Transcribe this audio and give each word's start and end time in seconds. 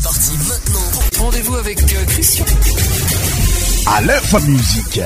C'est 0.00 0.04
parti 0.04 0.30
maintenant. 0.48 1.24
Rendez-vous 1.24 1.56
avec 1.56 1.82
euh, 1.82 2.04
Christian. 2.06 2.44
À 3.86 4.00
l'info 4.02 4.38
musique. 4.40 5.00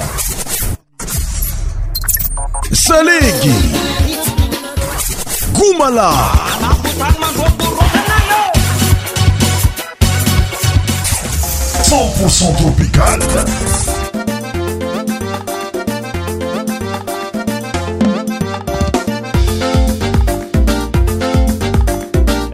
Salégui. 2.73 3.55
Goumala. 5.55 6.13
Pour 11.89 12.31
son 12.31 12.53
tropical 12.55 13.21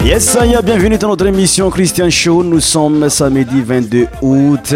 Yes, 0.08 0.34
Aya, 0.36 0.62
bienvenue 0.62 0.96
dans 0.96 1.08
notre 1.08 1.26
émission 1.26 1.68
Christian 1.68 2.08
Show. 2.08 2.42
Nous 2.42 2.60
sommes 2.60 3.10
samedi 3.10 3.60
22 3.60 4.06
août. 4.22 4.74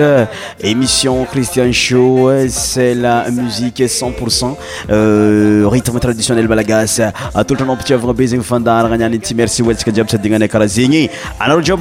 Émission 0.60 1.24
Christian 1.24 1.72
Show, 1.72 2.28
c'est 2.50 2.94
la 2.94 3.30
musique 3.30 3.80
100%. 3.80 4.54
Euh, 4.90 5.66
rythme 5.66 5.98
traditionnel 6.00 6.46
malagasy. 6.48 7.00
tout 7.48 7.54
le 7.58 7.64
be 7.64 7.76
petit 7.78 8.38
fandara 8.42 8.94
gnany 8.94 9.18
ty 9.20 9.34
merci 9.34 9.62
hoatsika 9.62 9.90
jiaby 9.90 10.10
sady 10.10 10.28
agnanay 10.28 10.48
karaha 10.48 10.68
zegny. 10.68 11.08
Anareo 11.40 11.76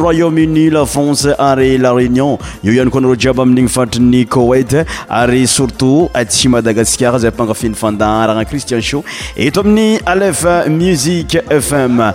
Royaume-Uni, 0.00 0.70
la 0.70 0.86
France 0.86 1.28
ary 1.38 1.76
la 1.76 1.92
Réunion. 1.92 2.38
Io 2.64 2.72
ihany 2.72 2.88
koa 2.88 3.00
anareo 3.00 3.16
jiaby 3.20 3.40
amin'igny 3.42 3.68
fatriny 3.68 4.24
Koweït 4.26 4.74
ary 5.10 5.46
surtout 5.46 6.08
aty 6.14 6.48
Madagasikara 6.48 7.18
zay 7.18 7.28
mpankafiny 7.30 7.74
Christian 8.48 8.80
Show. 8.80 9.04
Et, 9.36 9.52
amin'ny 9.58 9.98
Aleph 10.06 10.46
Music 10.70 11.36
FM. 11.50 12.14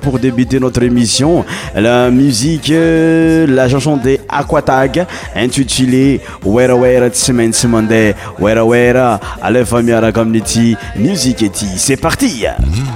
pour 0.00 0.18
débuter 0.18 0.60
notre 0.60 0.82
émission. 0.82 1.44
La 1.74 2.10
musique, 2.10 2.70
euh, 2.70 3.46
la 3.46 3.68
chanson 3.68 3.96
des 3.96 4.20
Aquatag, 4.28 5.06
intitulée 5.34 6.20
Wera 6.44 6.74
Wera 6.74 7.08
Tsemen 7.10 7.52
Tsemande, 7.52 8.14
Wera 8.38 8.64
Wera, 8.64 9.20
Alefa 9.42 9.82
Miara 9.82 10.12
Community, 10.12 10.76
Music 10.96 11.42
Eti. 11.42 11.66
C'est 11.76 11.96
parti! 11.96 12.44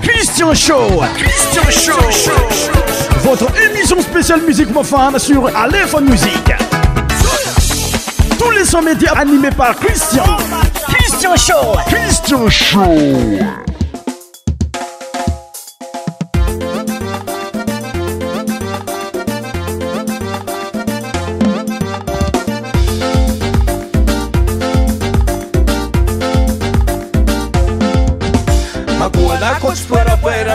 Christian 0.03 0.55
Show! 0.55 1.03
Christian 1.17 1.95
Show! 2.11 2.31
Votre 3.25 3.47
émission 3.69 4.01
spéciale 4.01 4.41
musique 4.47 4.73
mofane 4.73 5.19
sur 5.19 5.47
Aleph 5.57 5.97
Music. 6.01 6.53
Tous 8.39 8.51
les 8.51 8.65
sons 8.65 8.83
médias 8.83 9.13
animés 9.15 9.51
par 9.57 9.75
Christian. 9.77 10.25
Christian 10.89 11.35
Show! 11.35 11.79
Christian 11.89 12.49
Show! 12.49 13.74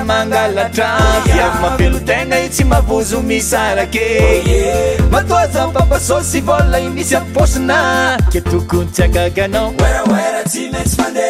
mangalatra 0.05 0.97
fya 1.25 1.49
mapelo 1.61 1.99
tena 1.99 2.39
i 2.39 2.49
tsy 2.49 2.63
mavozo 2.63 3.19
misarake 3.21 4.21
matoazao 5.11 5.71
pampasoy 5.71 6.23
sy 6.23 6.41
volna 6.41 6.79
inisy 6.79 7.15
amfôsina 7.15 8.17
ke 8.31 8.41
tokony 8.41 8.87
tsy 8.91 9.03
angaganao 9.03 9.73
eraeratsynatsy 9.79 11.01
ande 11.03 11.29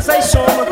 casa 0.00 0.16
e 0.16 0.22
soma 0.22 0.69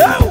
Woo! 0.00 0.29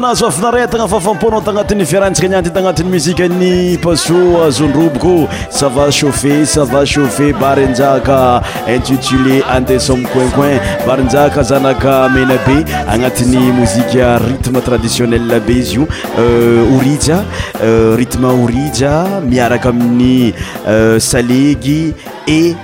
fafinaretana 0.00 0.88
fafampona 0.88 1.40
tagnatin'ny 1.46 1.84
fiarantsika 1.84 2.28
ny 2.28 2.36
antytanatin'ny 2.38 2.90
mozika 2.92 3.26
ny 3.28 3.76
pasoa 3.84 4.48
zondroboko 4.50 5.28
sava 5.50 5.90
chauffe 5.92 6.46
sava 6.46 6.84
chaffe 6.86 7.32
barinjaka 7.38 8.40
intitulé 8.66 9.42
antesome 9.56 10.04
coin-coin 10.12 10.56
barinjaka 10.86 11.42
zanaka 11.42 12.08
mena 12.14 12.38
be 12.46 12.56
agnatin'ny 12.88 13.52
mozika 13.52 14.18
rytme 14.24 14.60
traditionnel 14.62 15.28
be 15.46 15.52
izy 15.60 15.74
io 15.76 15.86
euh, 16.18 16.74
orija 16.76 17.22
euh, 17.62 17.94
ritme 17.96 18.26
orija 18.26 19.20
miaraka 19.28 19.68
aminy 19.68 20.32
euh, 20.66 20.98
salegy 20.98 21.94
e 22.26 22.56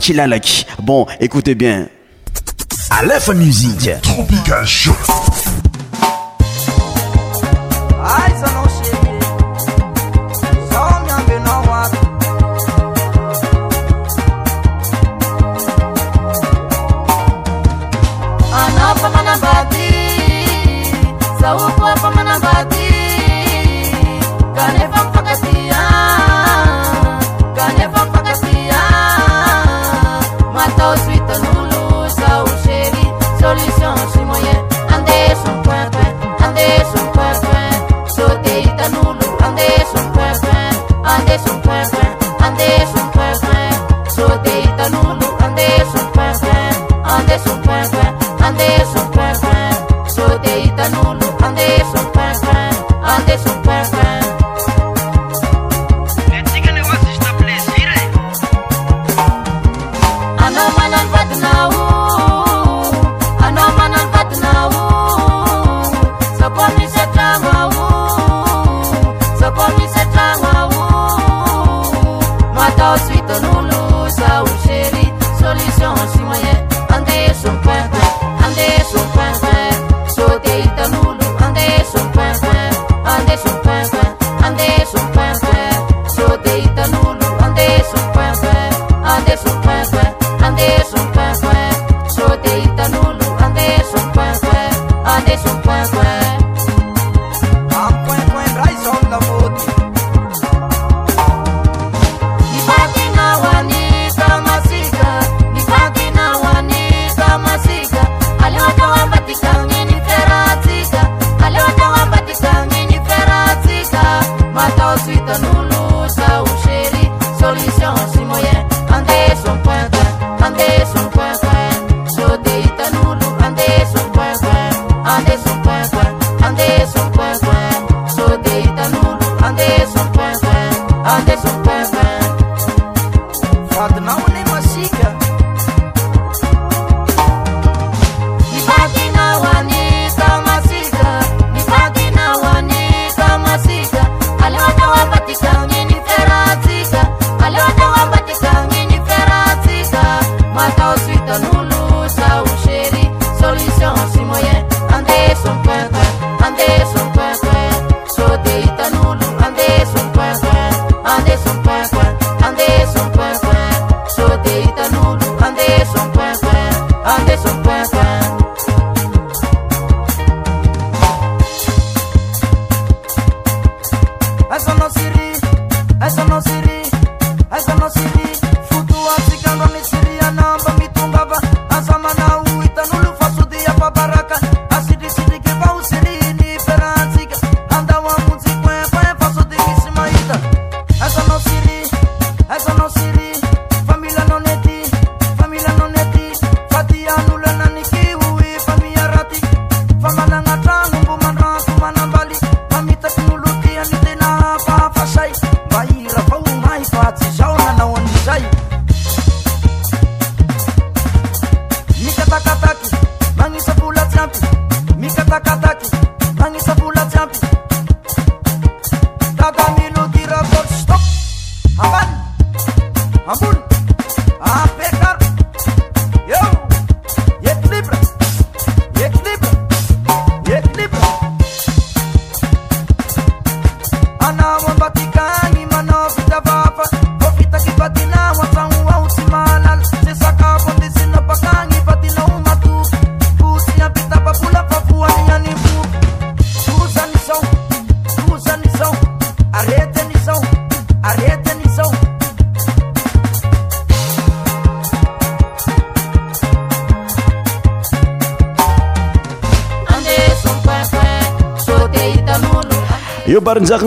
kilalaky 0.00 0.66
bon 0.82 1.06
écoute 1.18 1.54
bien 1.54 1.88
alefa 2.90 3.32
musikpica 3.32 4.64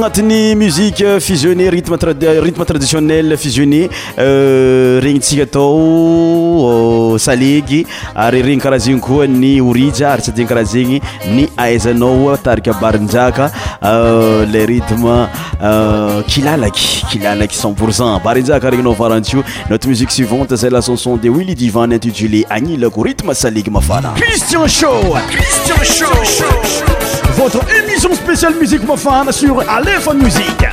atny 0.04 0.54
musiqe 0.56 1.20
fusionner 1.22 1.70
rythme 1.72 1.96
traditionnel 2.66 3.38
fusionner 3.38 3.90
euh, 4.20 5.00
regnytsika 5.02 5.44
atao 5.46 5.78
oh, 5.78 7.18
salegy 7.20 7.86
ary 8.26 8.42
regny 8.48 8.62
karaha 8.66 8.84
zegny 8.88 9.00
koa 9.06 9.28
ny 9.28 9.52
orija 9.68 10.10
ary 10.12 10.26
syainy 10.26 10.46
karaha 10.50 10.72
zegny 10.74 10.98
ny 11.36 11.46
aizanao 11.66 12.34
tarika 12.48 12.74
barinjaka 12.82 13.50
euh, 13.92 14.46
le 14.56 14.66
rtme 14.72 15.14
euh, 15.22 16.20
kilalaky 16.28 17.06
kialaky 17.12 17.58
cenpourcen 17.62 18.20
barinjaka 18.26 18.70
regnnaovarantio 18.76 19.44
not 19.70 19.86
musiqe 19.94 20.12
suivante 20.18 20.56
zay 20.66 20.70
lacanson 20.78 21.16
de 21.18 21.30
willi 21.38 21.56
diva 21.56 21.88
intitulé 21.88 22.44
anilako 22.58 23.04
ritme 23.10 23.36
salegy 23.44 23.70
mafarai 23.78 24.20
votre 27.36 27.60
émission 27.76 28.14
spéciale 28.14 28.54
Musique 28.60 28.86
profane 28.86 29.32
sur 29.32 29.68
Aléphone 29.70 30.24
Musique. 30.24 30.66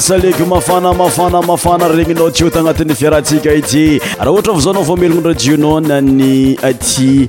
saleko 0.00 0.46
mafana 0.46 0.92
mafana 0.94 1.40
mafana 1.42 1.88
regninao 1.88 2.30
tyhotagnatin'ny 2.30 2.94
fiarahantsika 2.94 3.50
ity 3.60 3.84
raha 4.20 4.30
ohatra 4.34 4.52
va 4.56 4.60
zaoanao 4.66 4.82
vao 4.88 4.96
melogna 5.00 5.20
ndra 5.24 5.34
jionao 5.34 5.80
nany 5.80 6.54
aty 6.68 7.28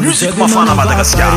msc 0.00 0.36
mafanabadagasكa 0.38 1.28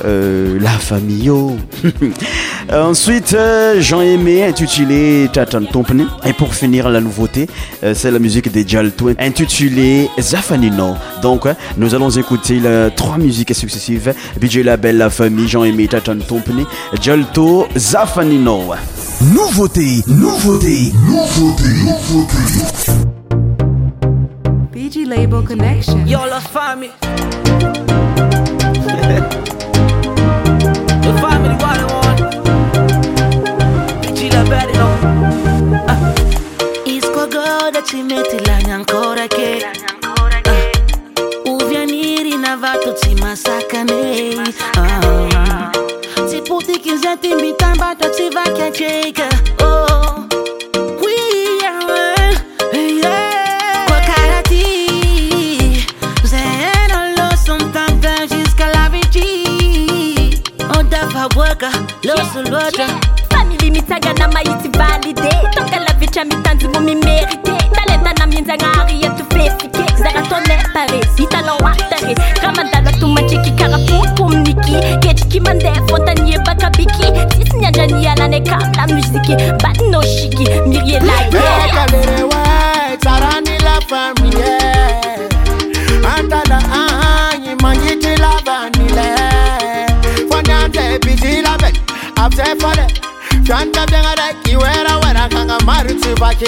Euh, 0.04 0.58
la 0.60 0.70
famille, 0.70 1.30
oh. 1.30 1.56
Euh, 2.70 2.84
ensuite, 2.84 3.32
euh, 3.34 3.80
Jean 3.80 4.00
Aimé, 4.02 4.44
intitulé 4.44 5.28
Tatan 5.32 5.64
Tompne. 5.64 6.06
Et 6.26 6.32
pour 6.34 6.54
finir, 6.54 6.88
la 6.90 7.00
nouveauté, 7.00 7.48
euh, 7.82 7.94
c'est 7.96 8.10
la 8.10 8.18
musique 8.18 8.52
de 8.52 8.60
Gialto, 8.66 9.10
intitulée 9.18 10.08
Zafanino. 10.20 10.96
Donc, 11.22 11.46
nous 11.78 11.94
allons 11.94 12.10
écouter 12.10 12.60
trois 12.96 13.16
musiques 13.18 13.54
successives 13.54 14.12
BJ 14.40 14.58
Label, 14.62 14.98
La 14.98 15.08
Famille, 15.10 15.48
Jean 15.48 15.64
Aimé, 15.64 15.88
Tatan 15.88 16.18
Tompne, 16.26 16.66
Jalto, 17.00 17.66
Zafanino. 17.76 18.60
Nouveauté, 19.22 20.02
nouveauté, 20.06 20.92
nouveauté, 21.06 21.62
nouveauté. 21.84 22.92
BG 24.74 25.04
Label 25.06 25.42
Connection. 25.44 26.04
Yo, 26.06 26.18
la 26.30 26.40
famille. 26.40 26.90
Jacob. 48.78 49.27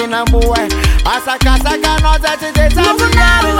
I 0.01 0.05
no 0.13 0.25
mbuwe 0.25 0.61
asakasaka 1.15 1.91
nọtẹtidetatiyaru 2.03 3.51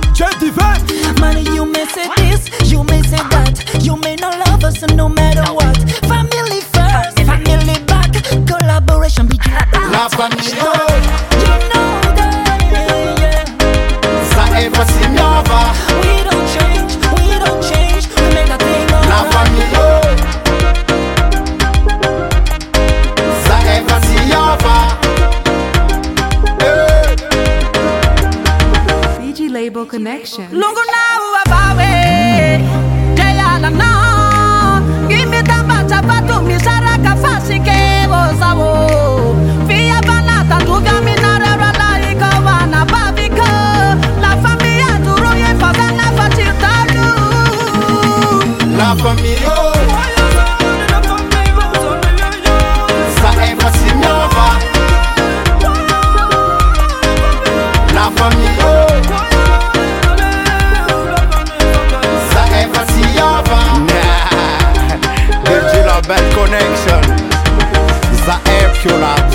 Longer. 30.36 30.86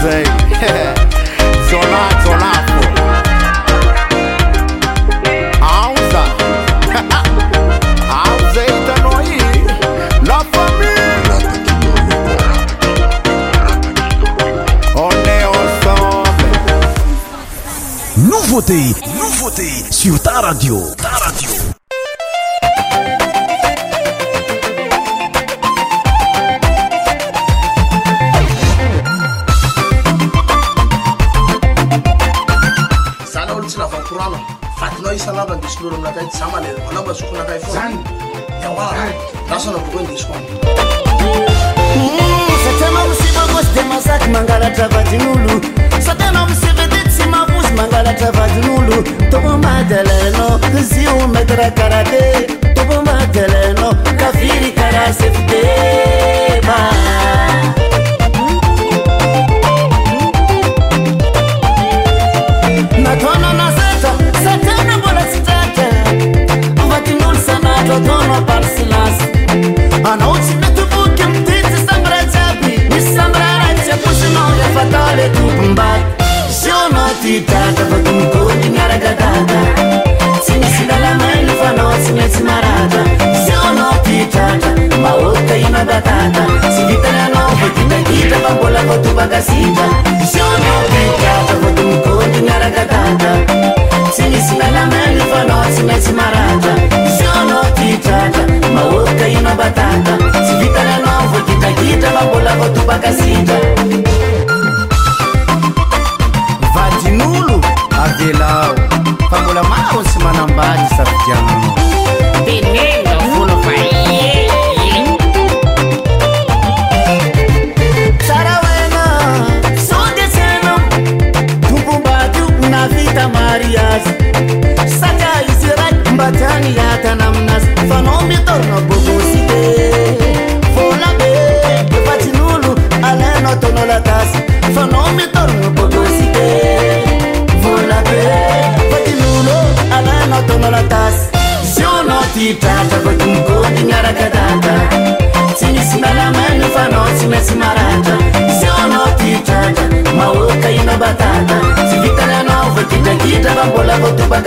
Zay. 0.00 0.24
Zona, 1.70 2.08
zona. 2.22 2.52
Nouveauté, 18.16 18.94
nouveauté 19.18 19.68
sur 19.90 20.20
ta 20.20 20.42
radio. 20.42 20.78
got 51.62 51.76
kara 51.76 52.02
de 52.10 52.31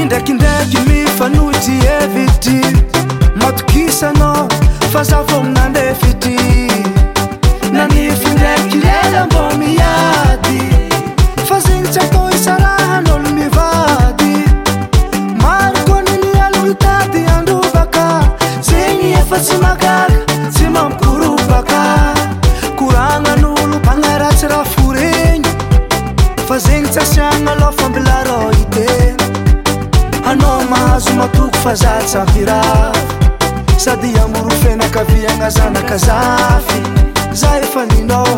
indraikindraiky 0.00 0.78
mifanojy 0.88 1.72
evi 2.02 2.24
try 2.40 2.76
matokisanao 3.40 4.44
fa 4.92 5.02
zavô 5.08 5.40
minandefitry 5.44 6.36
nanifyindraiky 7.76 8.78
lelambô 8.84 9.42
miady 9.58 10.62
fa 11.48 11.58
zegny 11.64 11.88
tsy 11.88 12.00
atao 12.04 12.28
isarahanolo 12.36 13.28
mivady 13.28 14.34
maro 15.42 15.78
ko 15.90 15.98
nymialolo 16.06 16.72
tady 16.84 17.24
androvaka 17.36 18.06
zegny 18.70 19.12
efa 19.20 19.38
tsy 19.44 19.56
makaka 19.66 20.48
tsy 20.54 20.64
mampikorovaka 20.78 21.82
koragnan'olo 22.80 23.76
mpanaratsy 23.78 24.48
raha 24.54 24.64
foregny 24.72 25.48
fa 26.48 26.58
zegny 26.68 26.88
tsasiagna 26.88 27.54
lafambila 27.62 28.19
zo 31.00 31.14
matoky 31.16 31.58
fa 31.64 31.74
zaafira 31.74 32.60
sady 33.76 34.12
amoro 34.18 34.50
fenaka 34.60 35.04
viagna 35.04 35.50
zanaka 35.50 35.96
zafy 35.96 36.80
zaefaninao 37.32 38.28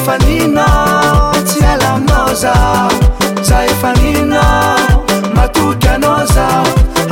faנina 0.07 0.67
ti 1.47 1.59
elaמa 1.59 2.35
za 2.35 2.55
za 3.47 3.59
efaנina 3.73 4.43
matוkaנו 5.37 6.27
zao 6.35 6.67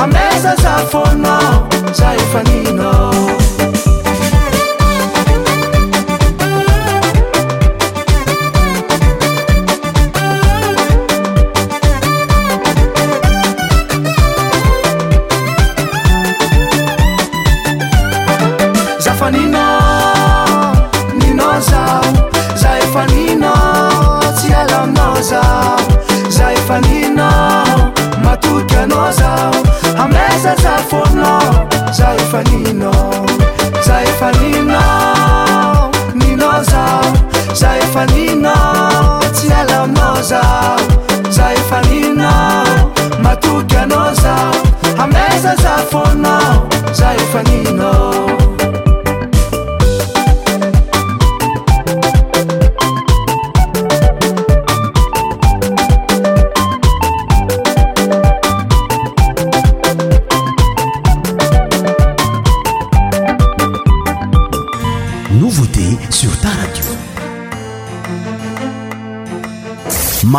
ameza 0.04 0.54
za 0.62 0.74
volמa 0.92 1.36
zaefaנina 1.98 2.90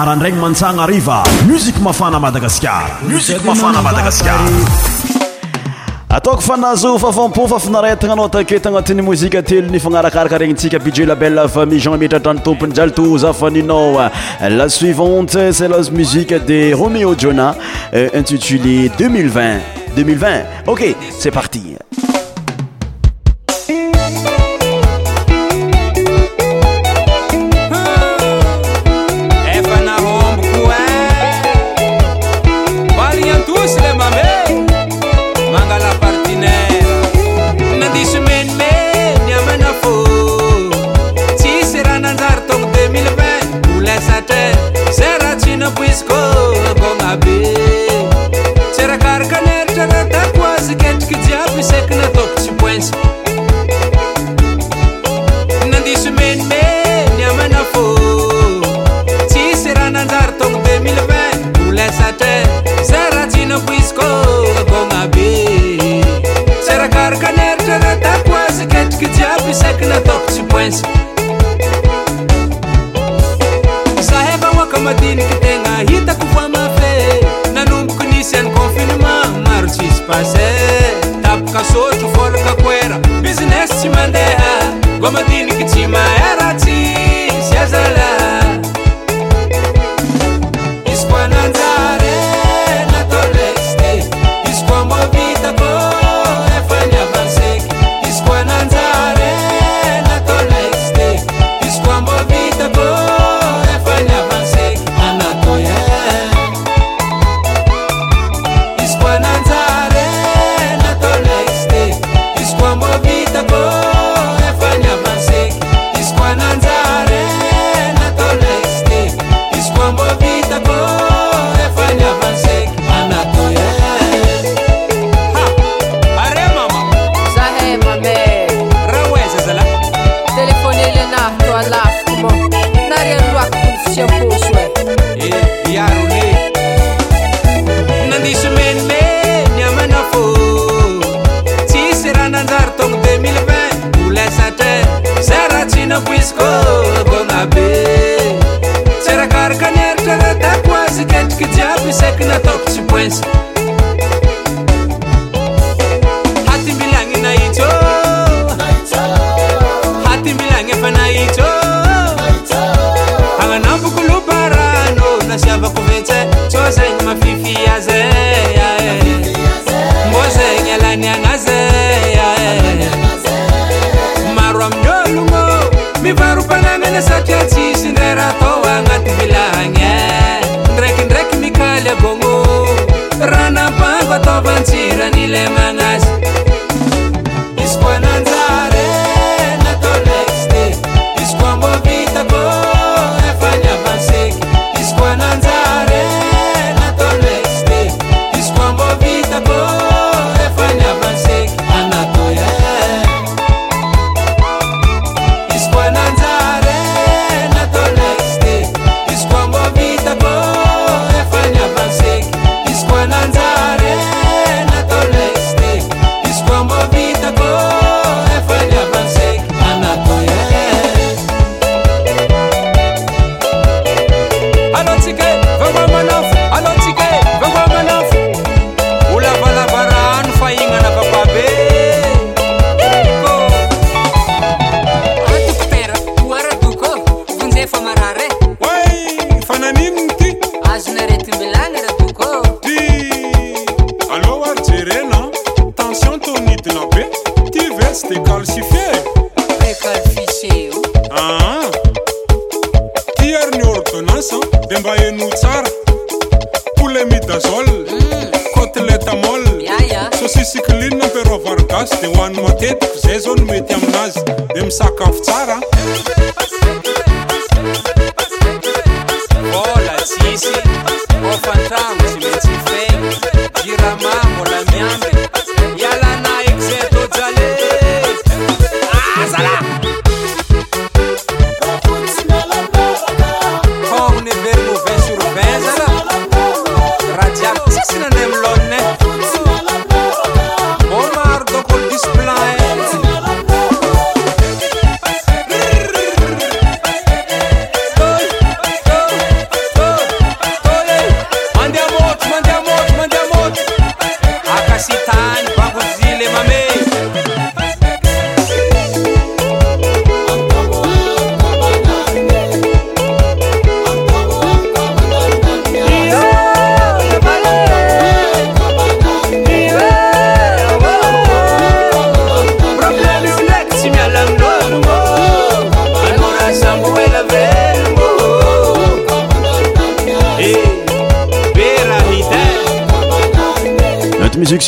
rahanragny 0.06 0.40
mantsana 0.40 0.84
ariva 0.84 1.24
musike 1.48 1.80
mafana 1.80 2.20
madagaskar 2.20 2.86
musik 3.08 3.44
mafana 3.46 3.82
madagaskar 3.82 4.40
ataoko 6.18 6.42
fanazo 6.48 6.92
fafampon 7.04 7.48
fa 7.52 7.60
finaratagna 7.66 8.14
anao 8.16 8.26
atake 8.32 8.58
tagnatin'y 8.68 9.02
mozika 9.10 9.42
telogny 9.44 9.80
fagnarakaraka 9.86 10.40
regnintsika 10.44 10.80
pidze 10.80 11.06
la 11.06 11.16
belle 11.16 11.46
famil 11.48 11.80
jean 11.80 11.98
metratrany 12.04 12.42
tompony 12.46 12.74
jaly 12.74 12.92
tozafa 13.00 13.50
ninao 13.52 14.10
la 14.58 14.70
suivante 14.70 15.52
selos 15.60 15.92
musiqe 16.00 16.40
de 16.50 16.60
romeo 16.82 17.14
jona 17.16 17.54
intitulé 18.14 18.78
20200 19.00 19.50
2020 19.96 20.46
ok 20.74 20.96
c'est 21.20 21.32
parti 21.40 21.76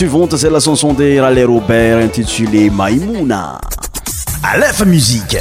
suivante, 0.10 0.36
c'est 0.38 0.50
la 0.50 0.60
chanson 0.60 0.94
de 0.94 1.18
Raleigh 1.18 1.46
Robert 1.46 2.00
intitulée 2.00 2.70
Maimouna. 2.70 3.58
Aleph 4.44 4.86
Musique. 4.86 5.38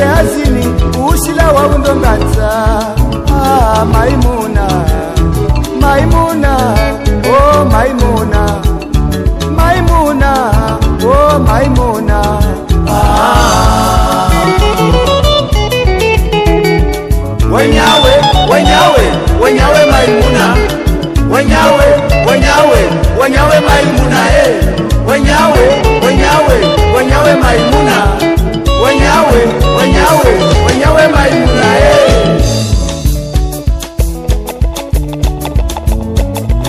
ndeazini 0.00 0.66
ushila 1.12 1.52
wawu 1.52 1.78
ndongaza 1.78 2.50
ah, 3.34 3.84
maimuna 3.84 4.66
maimuna 5.80 6.56
o 7.30 7.60
oh, 7.60 7.64
maimuna 7.64 8.42
maimuna 9.56 10.34
o 11.06 11.08
oh, 11.08 11.38
maimuna 11.38 12.20
ah. 12.90 14.30
wenyawe 17.52 18.12
wenyawe 18.52 19.04
wenyawe 19.42 19.86
maimuna 19.92 20.46
wenyawe 21.34 21.86
wenyawe 22.30 22.80
wenyawe 23.20 23.60
maimuna 23.68 24.20
e 24.30 24.48
eh. 24.48 24.56
wenyawe 25.08 25.62
wenyawe 26.06 26.76
wenyawe 26.96 27.34
maimuna 27.34 28.39
wenyawe 29.36 29.78
wenyawe 29.78 30.66
wenyawe 30.66 31.08
maimuna 31.08 31.76
eh. 31.76 32.40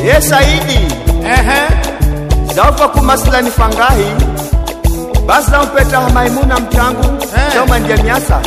ye 0.05 0.21
saidi 0.21 0.79
ehe 1.25 1.61
zauva 2.55 2.87
kumasilani 2.87 3.51
fangahi 3.51 4.07
basi 5.27 5.51
zaupetaha 5.51 6.09
maimuna 6.09 6.59
mtangu 6.59 7.25
zaumandya 7.55 7.95
eh. 7.95 8.03
myasa 8.03 8.41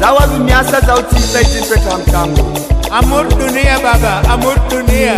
zawavi 0.00 0.38
myasa 0.38 0.80
zautisa 0.80 1.40
itimpetaha 1.40 1.98
mtangu 1.98 2.58
amur 2.90 3.28
dunia 3.28 3.78
baba 3.78 4.22
amur 4.30 4.54
dunia 4.70 5.14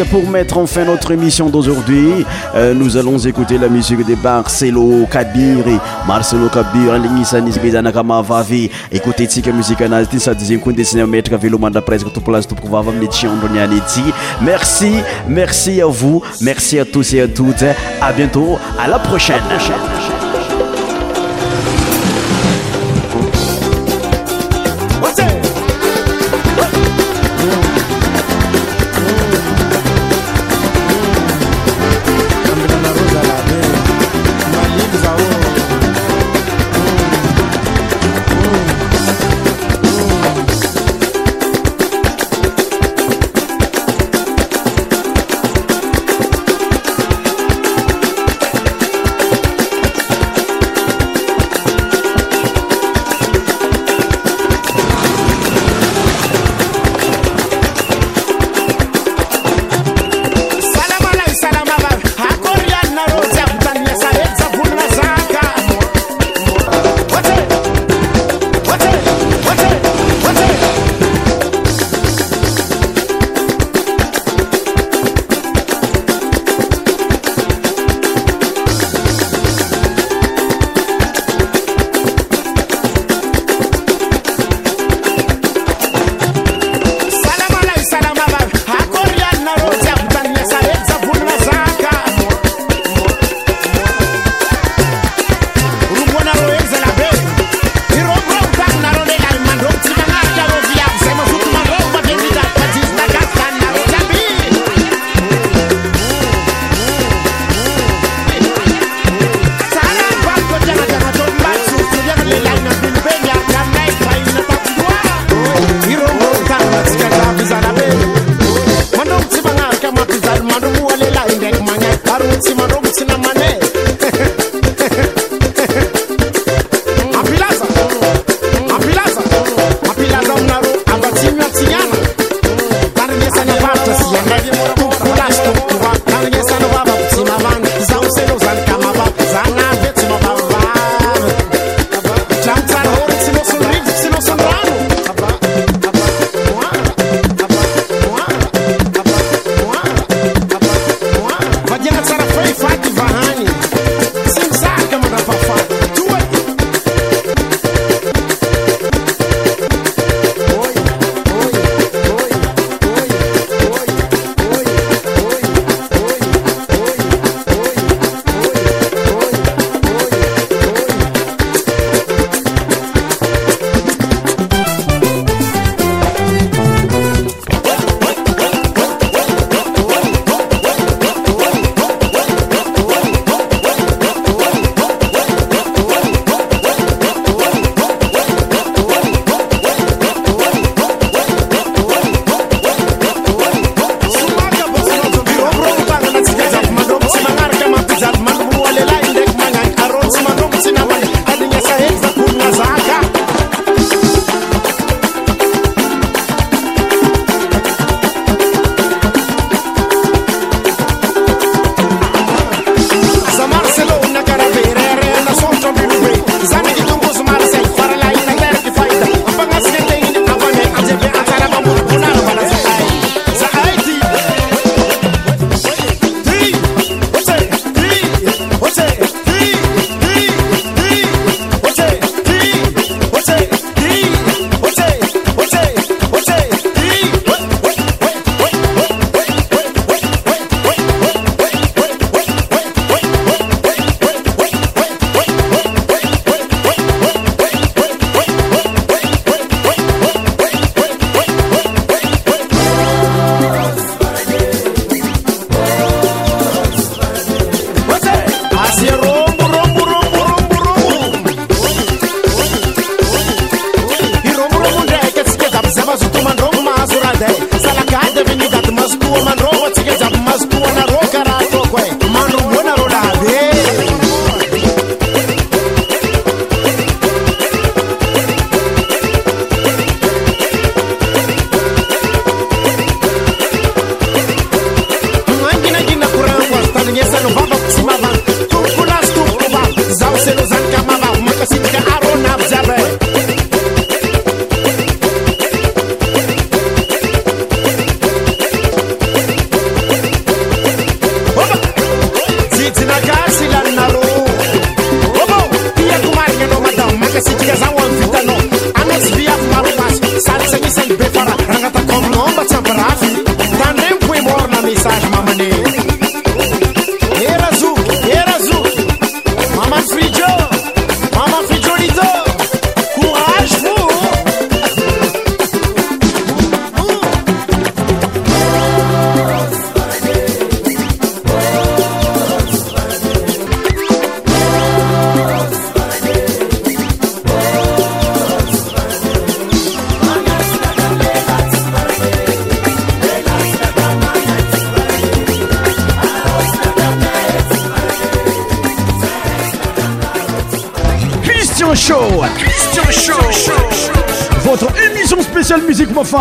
pour 0.05 0.27
mettre 0.29 0.57
enfin 0.57 0.85
notre 0.85 1.11
émission 1.11 1.49
d'aujourd'hui. 1.49 2.25
Euh, 2.55 2.73
nous 2.73 2.97
allons 2.97 3.17
écouter 3.17 3.57
la 3.57 3.67
musique 3.69 4.05
de 4.05 4.15
Marcelo 4.21 5.05
Kabiri. 5.09 5.77
Marcelo 6.07 6.49
Kabiri, 6.49 6.99
l'Ingisanis 7.01 7.59
Bedanakama 7.61 8.21
Vavi. 8.21 8.69
Écoutez 8.91 9.27
cette 9.29 9.47
Musique 9.47 9.81
Anaziti, 9.81 10.19
ça 10.19 10.33
disait 10.33 10.57
qu'on 10.57 10.71
dessinait 10.71 11.03
à 11.03 11.07
mettre 11.07 11.35
vélo 11.37 11.57
manda 11.57 11.81
presque 11.81 12.11
tout 12.11 12.21
place 12.21 12.47
tout 12.47 12.55
pour 12.55 12.69
voir 12.69 12.85
les 12.99 13.07
Tchiandonianiti. 13.07 14.03
Merci, 14.41 14.93
merci 15.27 15.81
à 15.81 15.87
vous, 15.87 16.21
merci 16.41 16.79
à 16.79 16.85
tous 16.85 17.13
et 17.13 17.21
à 17.21 17.27
toutes. 17.27 17.63
À 18.01 18.11
bientôt, 18.13 18.57
À 18.81 18.87
la 18.87 18.99
prochaine. 18.99 19.39